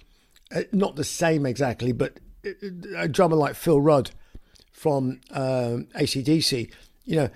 uh, 0.55 0.63
not 0.73 0.97
the 0.97 1.05
same 1.05 1.47
exactly, 1.47 1.93
but 1.93 2.19
a 2.97 3.09
drummer 3.09 3.37
like 3.37 3.55
Phil 3.55 3.81
Rudd 3.81 4.11
from 4.73 5.21
um, 5.31 5.89
AC/DC, 5.95 6.71
you 7.05 7.17
know, 7.17 7.31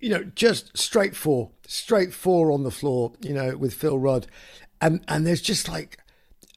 you 0.00 0.10
know, 0.10 0.24
just 0.34 0.76
straight 0.76 1.14
four, 1.14 1.50
straight 1.66 2.12
four 2.12 2.50
on 2.50 2.62
the 2.64 2.70
floor, 2.70 3.12
you 3.20 3.32
know, 3.32 3.56
with 3.56 3.74
Phil 3.74 3.98
Rudd, 3.98 4.26
and 4.80 5.02
and 5.08 5.26
there's 5.26 5.42
just 5.42 5.68
like 5.68 5.98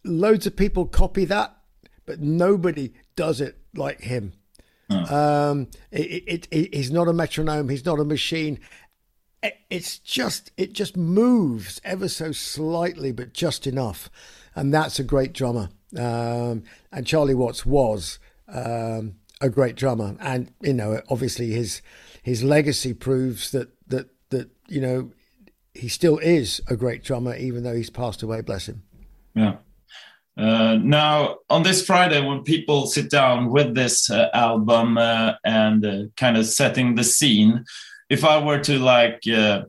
loads 0.04 0.48
of 0.48 0.56
people 0.56 0.86
copy 0.86 1.26
that, 1.26 1.56
but 2.06 2.20
nobody 2.20 2.94
does 3.16 3.42
it 3.42 3.58
like 3.76 4.02
him. 4.02 4.34
Um, 4.90 5.68
it, 5.92 6.24
it, 6.28 6.48
it, 6.50 6.74
he's 6.74 6.92
not 6.92 7.08
a 7.08 7.14
metronome. 7.14 7.70
He's 7.70 7.86
not 7.86 8.00
a 8.00 8.04
machine. 8.04 8.60
it's 9.70 10.00
just 10.00 10.52
it 10.58 10.74
just 10.74 10.98
moves 10.98 11.80
ever 11.84 12.08
so 12.08 12.32
slightly, 12.32 13.12
but 13.12 13.34
just 13.34 13.68
enough, 13.68 14.10
and 14.56 14.74
that's 14.74 15.00
a 15.00 15.04
great 15.04 15.34
drummer. 15.34 15.70
Um, 15.98 16.64
and 16.92 17.06
Charlie 17.06 17.34
Watts 17.34 17.66
was 17.66 18.20
um, 18.48 19.16
a 19.42 19.50
great 19.50 19.76
drummer, 19.76 20.16
and 20.20 20.52
you 20.62 20.74
know, 20.74 21.02
obviously 21.10 21.52
his 21.52 21.82
his 22.22 22.44
legacy 22.44 22.94
proves 22.94 23.52
that 23.52 23.70
that 23.88 24.10
that 24.30 24.50
you 24.68 24.82
know 24.82 25.12
he 25.74 25.88
still 25.88 26.18
is 26.20 26.62
a 26.68 26.76
great 26.76 27.04
drummer, 27.04 27.36
even 27.36 27.64
though 27.64 27.76
he's 27.76 27.90
passed 27.90 28.22
away. 28.22 28.42
Bless 28.42 28.68
him. 28.68 28.84
Yeah. 29.34 29.58
Uh, 30.38 30.78
now, 30.82 31.38
on 31.50 31.64
this 31.64 31.86
Friday, 31.86 32.26
when 32.26 32.44
people 32.44 32.88
sit 32.88 33.10
down 33.10 33.50
with 33.50 33.76
this 33.76 34.10
uh, 34.10 34.30
album 34.34 34.98
uh, 34.98 35.34
and 35.44 35.86
uh, 35.86 36.04
kind 36.16 36.38
of 36.38 36.46
setting 36.46 36.96
the 36.96 37.04
scene, 37.04 37.66
if 38.10 38.24
I 38.24 38.42
were 38.42 38.60
to 38.60 38.80
like 38.80 39.24
uh, 39.28 39.64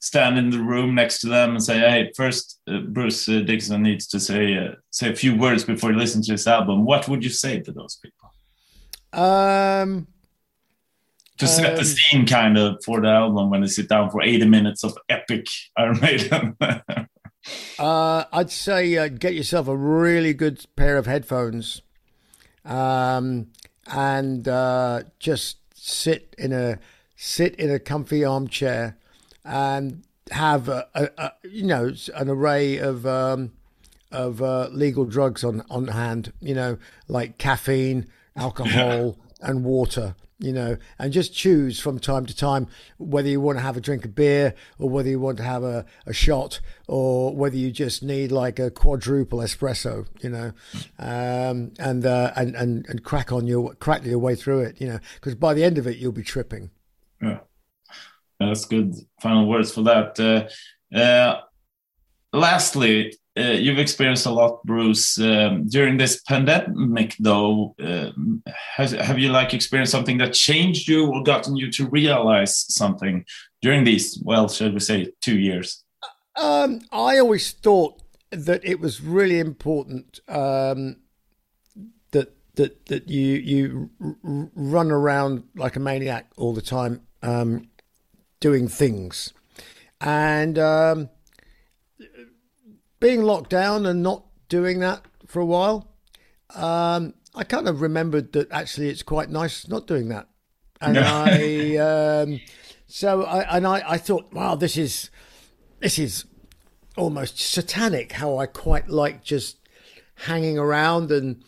stand 0.00 0.38
in 0.38 0.50
the 0.50 0.58
room 0.58 0.94
next 0.94 1.20
to 1.20 1.28
them 1.28 1.50
and 1.50 1.62
say, 1.62 1.78
"Hey, 1.78 2.10
first, 2.16 2.60
uh, 2.66 2.80
Bruce 2.80 3.28
uh, 3.28 3.40
Dickinson 3.40 3.82
needs 3.82 4.06
to 4.08 4.18
say 4.18 4.56
uh, 4.56 4.72
say 4.90 5.10
a 5.10 5.16
few 5.16 5.36
words 5.36 5.62
before 5.64 5.92
you 5.92 5.98
listen 5.98 6.22
to 6.22 6.32
this 6.32 6.46
album." 6.46 6.84
What 6.84 7.08
would 7.08 7.22
you 7.22 7.30
say 7.30 7.60
to 7.60 7.72
those 7.72 7.96
people? 8.02 8.32
Um, 9.12 10.06
to 11.38 11.46
set 11.46 11.72
um, 11.72 11.76
the 11.76 11.84
scene, 11.84 12.26
kind 12.26 12.58
of, 12.58 12.82
for 12.84 13.00
the 13.00 13.08
album 13.08 13.50
when 13.50 13.60
they 13.60 13.66
sit 13.66 13.88
down 13.88 14.10
for 14.10 14.22
eighty 14.22 14.46
minutes 14.46 14.82
of 14.82 14.96
epic 15.08 15.46
Iron 15.76 16.00
Maiden. 16.00 16.56
uh, 17.78 18.24
I'd 18.32 18.50
say 18.50 18.96
uh, 18.96 19.08
get 19.08 19.34
yourself 19.34 19.68
a 19.68 19.76
really 19.76 20.34
good 20.34 20.64
pair 20.76 20.96
of 20.96 21.06
headphones, 21.06 21.82
um, 22.64 23.48
and 23.86 24.48
uh, 24.48 25.02
just 25.18 25.58
sit 25.74 26.34
in 26.38 26.52
a 26.52 26.78
sit 27.16 27.54
in 27.56 27.70
a 27.70 27.78
comfy 27.78 28.24
armchair 28.24 28.96
and 29.44 30.02
have 30.30 30.68
a, 30.68 30.88
a, 30.94 31.08
a 31.18 31.32
you 31.44 31.64
know 31.64 31.92
an 32.14 32.28
array 32.28 32.78
of 32.78 33.06
um, 33.06 33.52
of 34.12 34.42
uh, 34.42 34.68
legal 34.70 35.04
drugs 35.04 35.44
on 35.44 35.62
on 35.70 35.88
hand. 35.88 36.32
You 36.40 36.54
know, 36.54 36.78
like 37.08 37.38
caffeine, 37.38 38.06
alcohol, 38.36 39.18
and 39.40 39.64
water. 39.64 40.14
You 40.42 40.54
know, 40.54 40.78
and 40.98 41.12
just 41.12 41.34
choose 41.34 41.80
from 41.80 41.98
time 41.98 42.24
to 42.24 42.34
time 42.34 42.66
whether 42.96 43.28
you 43.28 43.42
want 43.42 43.58
to 43.58 43.62
have 43.62 43.76
a 43.76 43.80
drink 43.80 44.06
of 44.06 44.14
beer 44.14 44.54
or 44.78 44.88
whether 44.88 45.10
you 45.10 45.20
want 45.20 45.36
to 45.36 45.42
have 45.42 45.62
a, 45.62 45.84
a 46.06 46.14
shot 46.14 46.60
or 46.88 47.36
whether 47.36 47.56
you 47.56 47.70
just 47.70 48.02
need 48.02 48.32
like 48.32 48.58
a 48.58 48.70
quadruple 48.70 49.40
espresso. 49.40 50.06
You 50.22 50.30
know, 50.30 50.52
um, 50.98 51.72
and, 51.78 52.06
uh, 52.06 52.32
and 52.36 52.56
and 52.56 52.86
and 52.88 53.04
crack 53.04 53.32
on 53.32 53.46
your 53.46 53.74
crack 53.74 54.02
your 54.02 54.18
way 54.18 54.34
through 54.34 54.60
it. 54.60 54.80
You 54.80 54.88
know, 54.88 54.98
because 55.16 55.34
by 55.34 55.52
the 55.52 55.62
end 55.62 55.76
of 55.76 55.86
it 55.86 55.98
you'll 55.98 56.12
be 56.12 56.22
tripping. 56.22 56.70
Yeah. 57.20 57.40
That's 58.40 58.64
good 58.64 58.94
final 59.20 59.46
words 59.46 59.72
for 59.72 59.82
that. 59.82 60.18
Uh, 60.18 60.96
uh, 60.96 61.40
lastly, 62.32 63.14
uh, 63.38 63.52
you've 63.52 63.78
experienced 63.78 64.26
a 64.26 64.30
lot, 64.30 64.62
Bruce, 64.64 65.18
um, 65.20 65.68
during 65.68 65.96
this 65.96 66.20
pandemic. 66.22 67.14
Though, 67.20 67.74
uh, 67.82 68.10
has, 68.76 68.90
have 68.92 69.18
you 69.18 69.30
like 69.30 69.54
experienced 69.54 69.92
something 69.92 70.18
that 70.18 70.32
changed 70.32 70.88
you 70.88 71.06
or 71.06 71.22
gotten 71.22 71.56
you 71.56 71.70
to 71.72 71.86
realize 71.88 72.66
something 72.74 73.24
during 73.62 73.84
these? 73.84 74.20
Well, 74.24 74.48
should 74.48 74.74
we 74.74 74.80
say 74.80 75.12
two 75.20 75.38
years? 75.38 75.84
Um, 76.36 76.80
I 76.90 77.18
always 77.18 77.52
thought 77.52 78.02
that 78.30 78.64
it 78.64 78.80
was 78.80 79.00
really 79.00 79.38
important 79.38 80.20
um, 80.28 80.96
that 82.10 82.32
that 82.56 82.86
that 82.86 83.08
you 83.08 83.34
you 83.34 83.90
run 84.22 84.90
around 84.90 85.44
like 85.54 85.76
a 85.76 85.80
maniac 85.80 86.30
all 86.36 86.52
the 86.52 86.62
time, 86.62 87.02
um, 87.22 87.68
doing 88.40 88.68
things, 88.68 89.32
and 90.00 90.58
um, 90.58 91.10
being 92.98 93.22
locked 93.22 93.50
down 93.50 93.86
and 93.86 94.02
not 94.02 94.24
doing 94.48 94.80
that 94.80 95.04
for 95.26 95.40
a 95.40 95.46
while, 95.46 95.94
um, 96.54 97.14
I 97.34 97.44
kind 97.44 97.68
of 97.68 97.80
remembered 97.80 98.32
that 98.32 98.50
actually 98.50 98.88
it's 98.88 99.02
quite 99.02 99.30
nice 99.30 99.68
not 99.68 99.86
doing 99.86 100.08
that. 100.08 100.28
And 100.80 100.98
I, 100.98 101.76
um, 101.76 102.40
so 102.86 103.24
I, 103.24 103.56
and 103.56 103.66
I, 103.66 103.82
I 103.86 103.98
thought, 103.98 104.32
wow, 104.32 104.54
this 104.54 104.76
is, 104.76 105.10
this 105.80 105.98
is 105.98 106.24
almost 106.96 107.38
satanic 107.38 108.12
how 108.12 108.38
I 108.38 108.46
quite 108.46 108.88
like 108.88 109.22
just 109.22 109.58
hanging 110.14 110.58
around 110.58 111.12
and, 111.12 111.42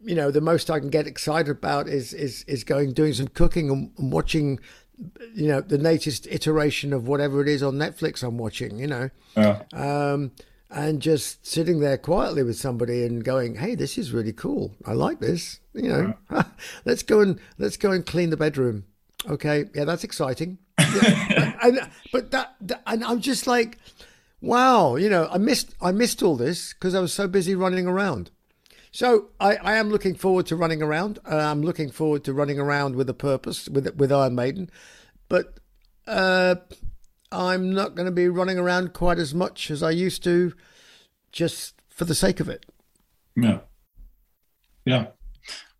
you 0.00 0.14
know, 0.14 0.30
the 0.30 0.40
most 0.40 0.70
I 0.70 0.78
can 0.78 0.90
get 0.90 1.06
excited 1.06 1.50
about 1.50 1.88
is, 1.88 2.12
is, 2.14 2.44
is 2.44 2.64
going, 2.64 2.92
doing 2.92 3.12
some 3.12 3.28
cooking 3.28 3.70
and, 3.70 3.92
and 3.98 4.12
watching 4.12 4.60
you 5.34 5.48
know 5.48 5.60
the 5.60 5.78
latest 5.78 6.26
iteration 6.30 6.92
of 6.92 7.08
whatever 7.08 7.40
it 7.40 7.48
is 7.48 7.62
on 7.62 7.74
Netflix 7.74 8.22
I'm 8.22 8.38
watching. 8.38 8.78
You 8.78 8.86
know, 8.86 9.10
yeah. 9.36 9.62
um, 9.72 10.32
and 10.70 11.00
just 11.00 11.46
sitting 11.46 11.80
there 11.80 11.98
quietly 11.98 12.42
with 12.42 12.56
somebody 12.56 13.04
and 13.04 13.24
going, 13.24 13.56
"Hey, 13.56 13.74
this 13.74 13.98
is 13.98 14.12
really 14.12 14.32
cool. 14.32 14.74
I 14.84 14.92
like 14.92 15.20
this. 15.20 15.60
You 15.72 15.88
know, 15.88 16.14
yeah. 16.30 16.44
let's 16.84 17.02
go 17.02 17.20
and 17.20 17.38
let's 17.58 17.76
go 17.76 17.90
and 17.90 18.04
clean 18.04 18.30
the 18.30 18.36
bedroom." 18.36 18.84
Okay, 19.28 19.66
yeah, 19.74 19.84
that's 19.84 20.04
exciting. 20.04 20.58
Yeah. 20.78 21.56
and, 21.62 21.80
but 22.12 22.30
that, 22.32 22.56
that, 22.60 22.82
and 22.86 23.02
I'm 23.04 23.20
just 23.20 23.46
like, 23.46 23.78
wow, 24.40 24.96
you 24.96 25.08
know, 25.08 25.28
I 25.30 25.38
missed 25.38 25.74
I 25.80 25.92
missed 25.92 26.22
all 26.22 26.36
this 26.36 26.74
because 26.74 26.94
I 26.94 27.00
was 27.00 27.12
so 27.12 27.26
busy 27.26 27.54
running 27.54 27.86
around. 27.86 28.30
So 28.94 29.30
I, 29.40 29.56
I 29.56 29.74
am 29.74 29.90
looking 29.90 30.14
forward 30.14 30.46
to 30.46 30.56
running 30.56 30.80
around. 30.80 31.18
Uh, 31.28 31.36
I'm 31.36 31.62
looking 31.62 31.90
forward 31.90 32.22
to 32.24 32.32
running 32.32 32.60
around 32.60 32.94
with 32.94 33.10
a 33.10 33.14
purpose 33.14 33.68
with 33.68 33.92
with 33.96 34.12
Iron 34.12 34.36
Maiden, 34.36 34.70
but 35.28 35.58
uh, 36.06 36.54
I'm 37.32 37.72
not 37.72 37.96
going 37.96 38.06
to 38.06 38.12
be 38.12 38.28
running 38.28 38.56
around 38.56 38.92
quite 38.92 39.18
as 39.18 39.34
much 39.34 39.68
as 39.68 39.82
I 39.82 39.90
used 39.90 40.22
to 40.24 40.52
just 41.32 41.74
for 41.88 42.04
the 42.04 42.14
sake 42.14 42.38
of 42.38 42.48
it. 42.48 42.66
Yeah. 43.34 43.60
Yeah. 44.84 45.06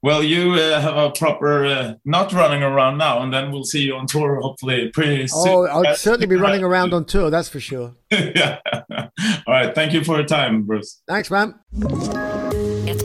Well, 0.03 0.25
you 0.25 0.55
uh, 0.55 0.81
have 0.81 0.97
a 0.97 1.13
proper 1.13 1.67
uh, 1.67 1.95
not 2.05 2.33
running 2.33 2.65
around 2.65 2.99
now, 2.99 3.23
and 3.23 3.33
then 3.33 3.53
we'll 3.53 3.63
see 3.63 3.83
you 3.83 3.95
on 3.95 4.09
tour 4.09 4.41
hopefully 4.41 4.89
pretty 4.89 5.29
soon. 5.29 5.49
Oh, 5.49 5.67
I'll 5.67 5.95
certainly 5.95 6.27
be 6.27 6.35
running 6.35 6.65
around 6.65 6.93
on 6.93 7.05
tour, 7.05 7.31
that's 7.31 7.49
for 7.49 7.61
sure. 7.61 7.95
yeah. 8.11 8.59
All 8.91 9.09
right. 9.47 9.73
Thank 9.73 9.93
you 9.93 10.03
for 10.03 10.17
your 10.17 10.27
time, 10.27 10.65
Bruce. 10.65 11.01
Thanks, 11.07 11.31
man. 11.31 11.55